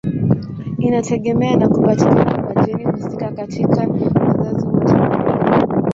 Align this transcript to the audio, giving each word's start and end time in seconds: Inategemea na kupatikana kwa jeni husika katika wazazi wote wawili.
Inategemea 0.85 1.55
na 1.55 1.67
kupatikana 1.69 2.25
kwa 2.43 2.63
jeni 2.65 2.83
husika 2.83 3.31
katika 3.31 3.87
wazazi 4.23 4.67
wote 4.67 4.93
wawili. 4.93 5.81